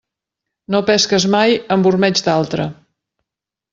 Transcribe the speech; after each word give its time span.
No 0.75 0.79
pesques 0.87 1.27
mai 1.35 1.55
amb 1.77 1.91
ormeig 1.91 2.23
d'altre. 2.29 2.67